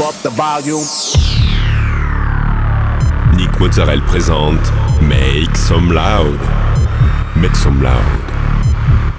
up 0.00 0.14
the 0.22 0.30
volume. 0.30 0.82
Nick 3.36 3.60
Mozzarella 3.60 4.02
présente 4.02 4.72
Make 5.02 5.56
Some 5.56 5.92
Loud. 5.92 6.38
Make 7.36 7.54
some 7.54 7.82
loud. 7.82 8.02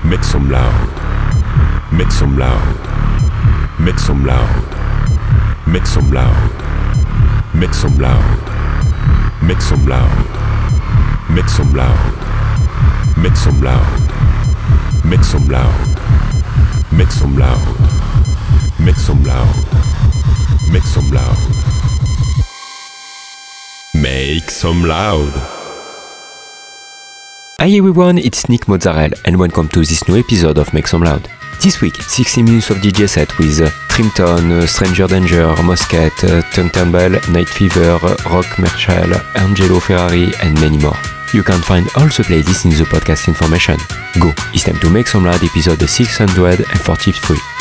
Make 0.03 0.23
some 0.23 0.49
loud. 0.49 0.89
Make 1.91 2.11
some 2.11 2.38
loud. 2.38 2.79
Make 3.79 3.99
some 3.99 4.25
loud. 4.25 4.55
Make 5.67 5.85
some 5.85 6.11
loud. 6.11 6.35
Make 7.53 7.73
some 7.73 7.97
loud. 7.97 8.42
Make 9.42 9.60
some 9.62 9.85
loud. 9.85 10.15
Make 11.29 11.49
some 11.49 11.73
loud. 11.76 12.13
Make 13.17 13.35
some 13.35 13.62
loud. 13.62 14.01
Make 15.05 15.23
some 15.23 15.47
loud. 15.47 15.99
Make 16.91 17.12
some 17.12 17.38
loud. 17.38 17.80
Make 18.80 18.95
some 18.98 19.23
loud. 19.23 19.95
Make 20.71 20.84
some 20.84 21.09
loud. 21.11 21.37
Make 23.93 24.49
some 24.49 24.83
loud. 24.83 25.31
Hi 27.59 27.69
everyone, 27.77 28.17
it's 28.17 28.49
Nick 28.49 28.67
Mozzarella 28.67 29.15
and 29.25 29.39
welcome 29.39 29.67
to 29.70 29.79
this 29.79 30.07
new 30.07 30.17
episode 30.20 30.57
of 30.57 30.73
Make 30.73 30.87
Some 30.87 31.03
Loud. 31.03 31.29
This 31.61 31.81
week, 31.81 31.95
60 31.95 32.43
minutes 32.43 32.70
of 32.70 32.77
DJ 32.77 33.07
set 33.07 33.37
with 33.39 33.61
uh, 33.61 33.70
Trimton, 33.89 34.51
uh, 34.51 34.67
Stranger 34.67 35.07
Danger, 35.07 35.47
Moscat, 35.63 36.11
uh, 36.23 36.41
Turnbull, 36.51 37.11
Night 37.34 37.47
Fever, 37.47 37.97
Rock 38.29 38.59
Marshall, 38.59 39.13
Angelo 39.37 39.79
Ferrari 39.79 40.31
and 40.43 40.59
many 40.59 40.77
more. 40.77 40.97
You 41.34 41.43
can 41.43 41.61
find 41.61 41.87
all 41.95 42.05
the 42.07 42.23
playlists 42.23 42.65
in 42.65 42.71
the 42.71 42.85
podcast 42.85 43.27
information. 43.27 43.77
Go, 44.20 44.34
it's 44.53 44.63
time 44.65 44.79
to 44.79 44.89
Make 44.89 45.07
Some 45.07 45.25
Loud 45.25 45.43
episode 45.43 45.81
643. 45.87 47.54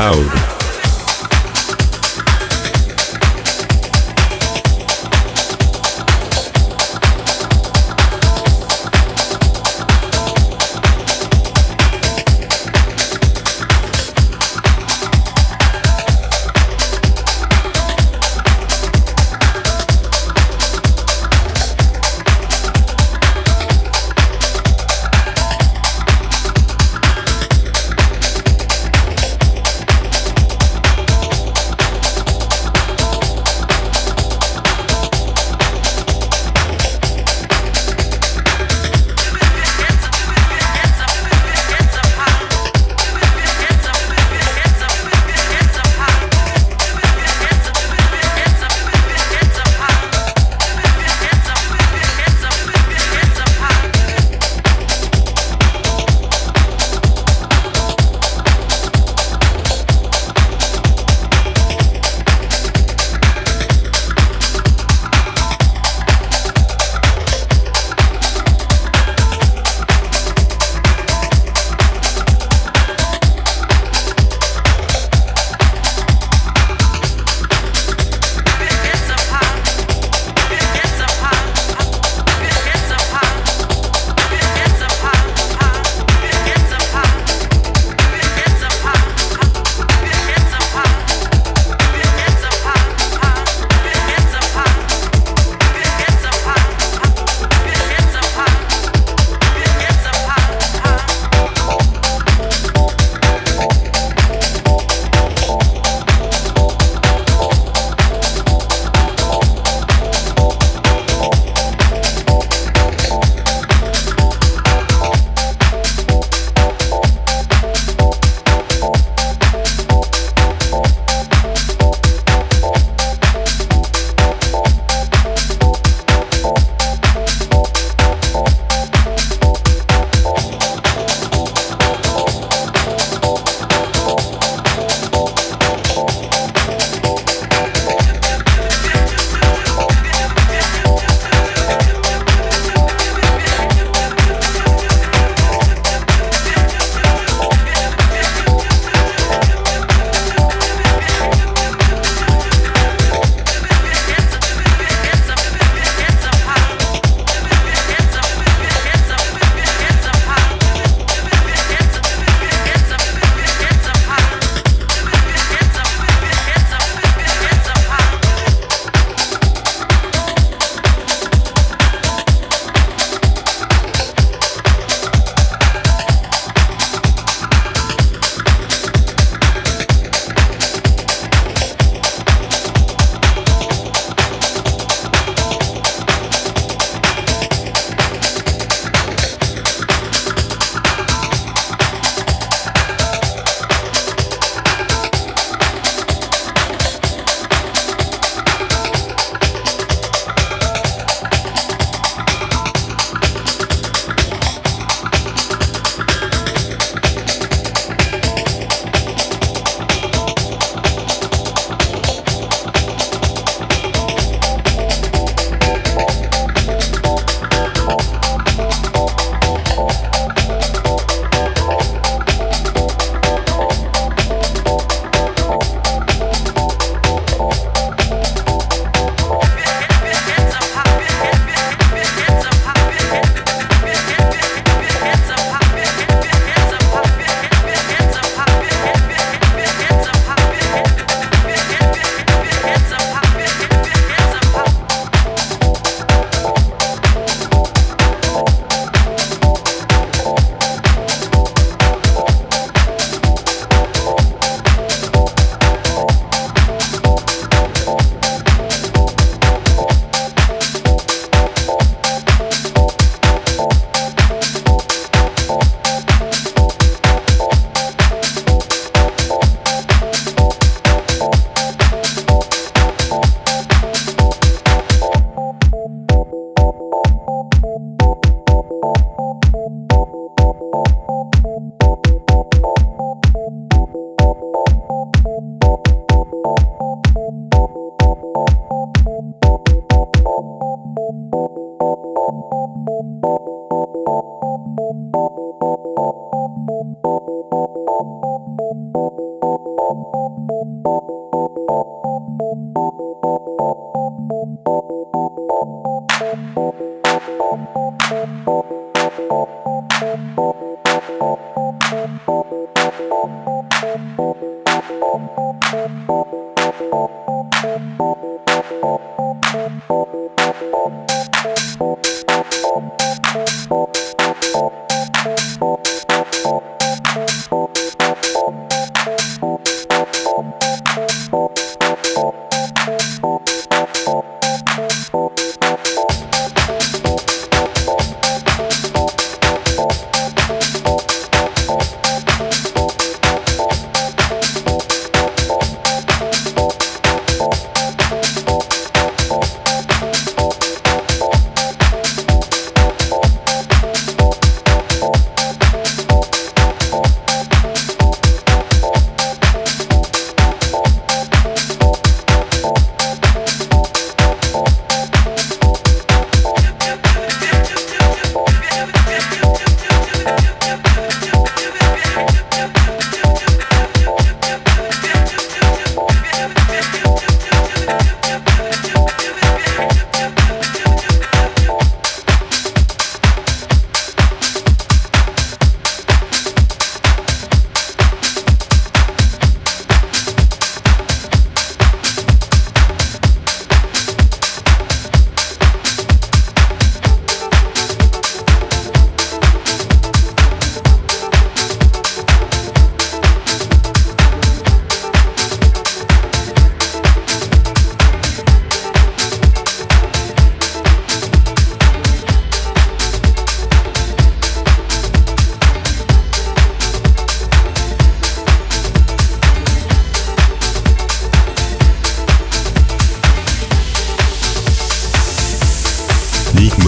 Tchau. 0.00 0.39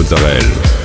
Mozzarella. 0.02 0.81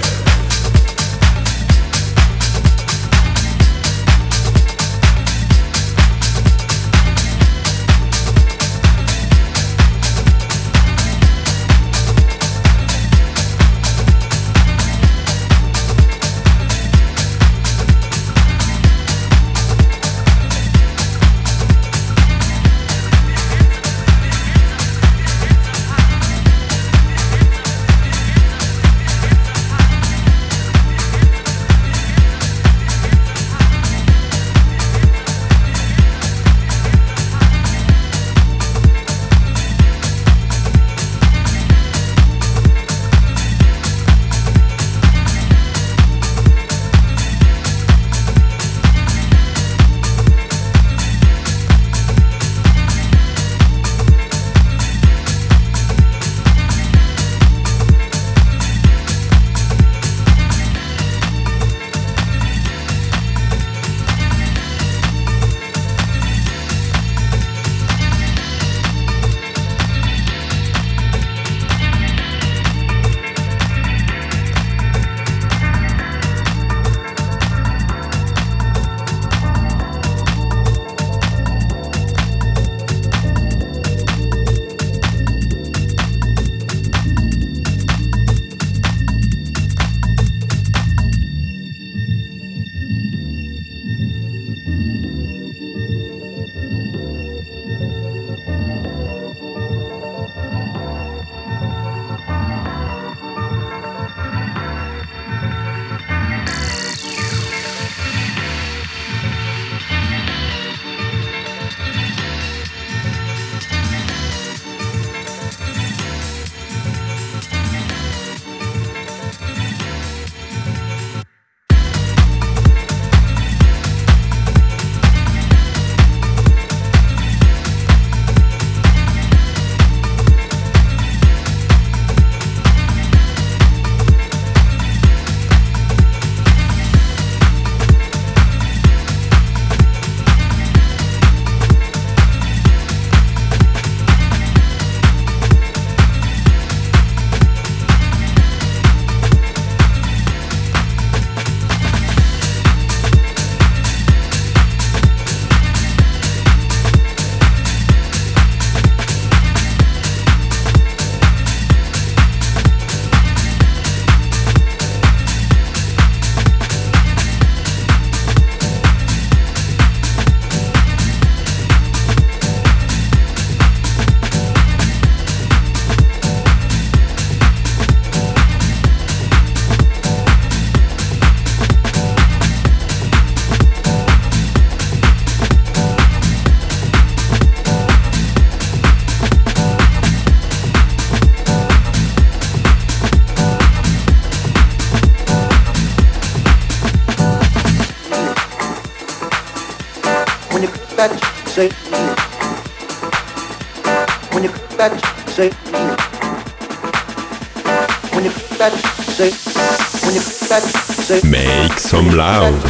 Make 212.28 212.67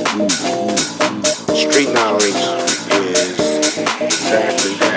street, 0.07 0.31
street. 0.31 1.57
Street 1.57 1.91
knowledge 1.93 2.43
is 2.93 3.35
exactly 4.01 4.75
that. 4.75 4.94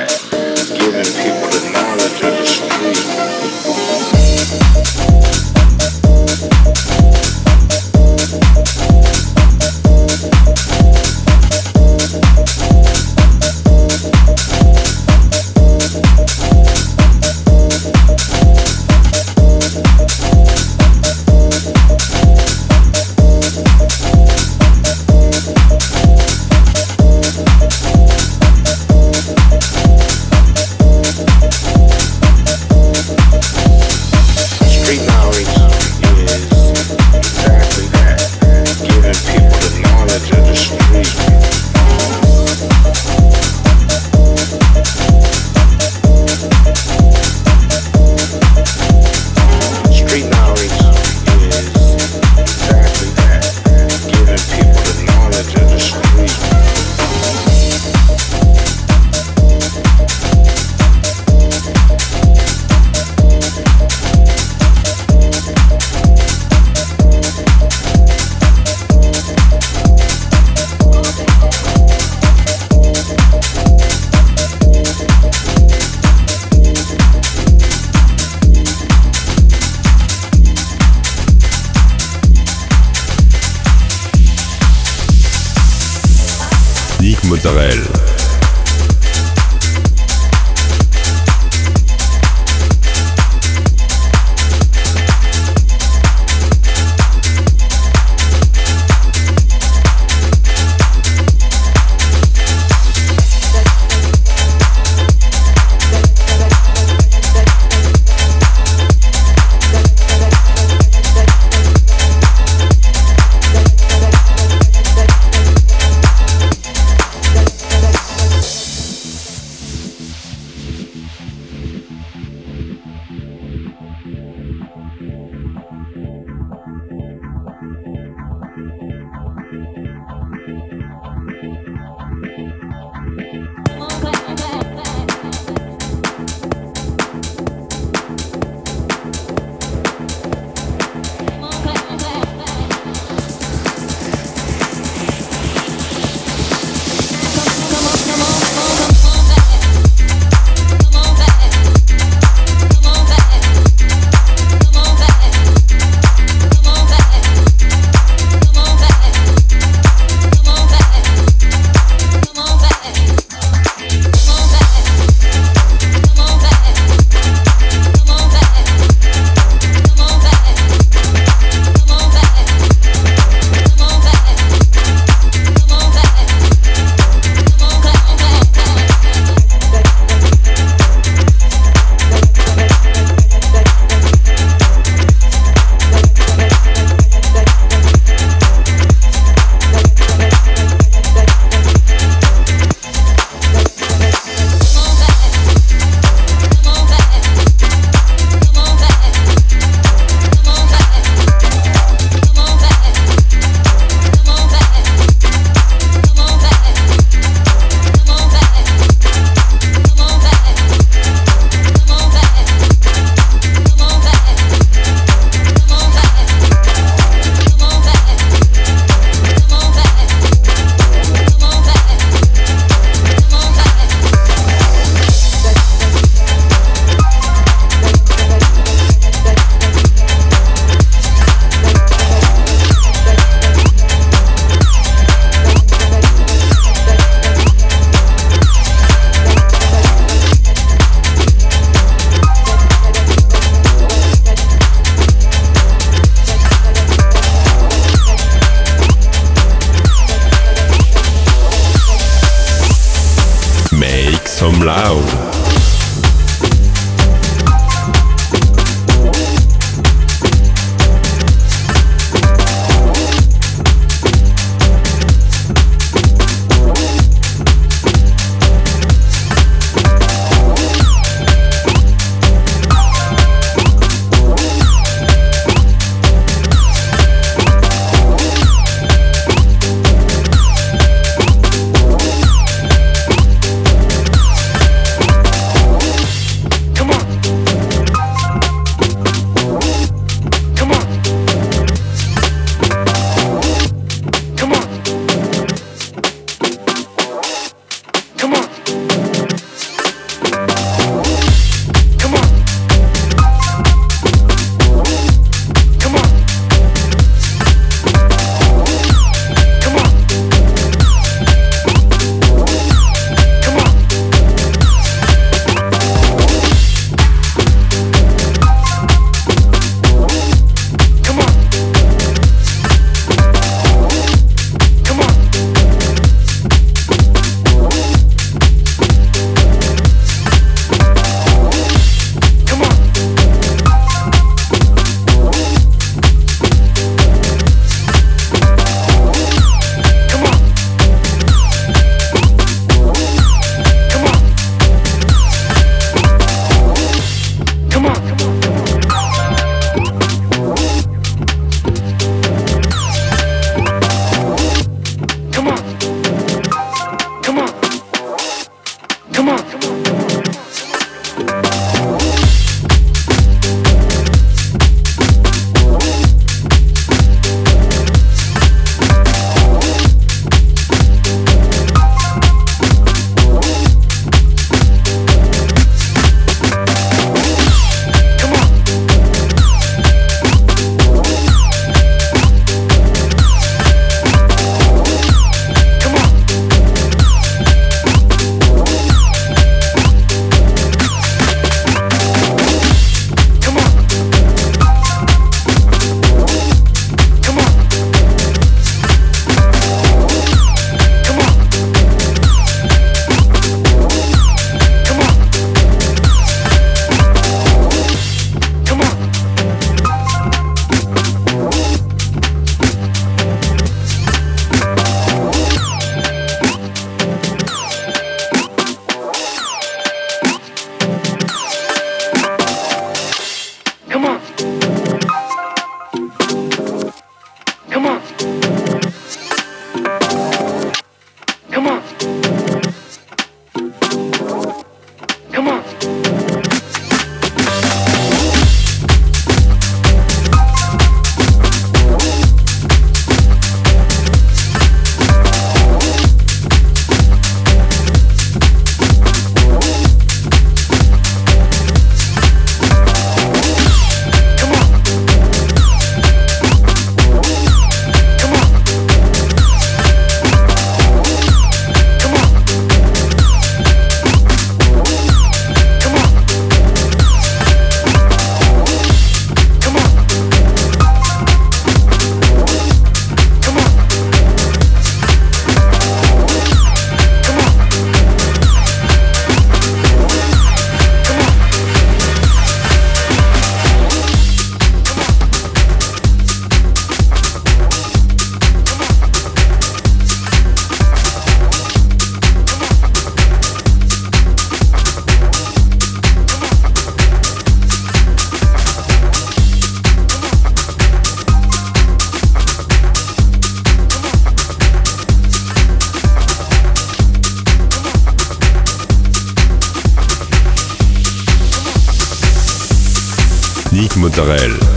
Mozzarella. 513.98 514.77